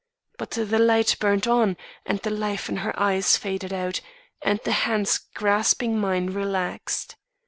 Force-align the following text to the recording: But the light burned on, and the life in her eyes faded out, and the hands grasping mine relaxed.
But 0.39 0.49
the 0.49 0.79
light 0.79 1.15
burned 1.19 1.45
on, 1.47 1.77
and 2.07 2.17
the 2.17 2.31
life 2.31 2.69
in 2.69 2.77
her 2.77 2.99
eyes 2.99 3.37
faded 3.37 3.71
out, 3.71 4.01
and 4.41 4.59
the 4.65 4.71
hands 4.89 5.19
grasping 5.35 5.99
mine 5.99 6.31
relaxed. 6.31 7.17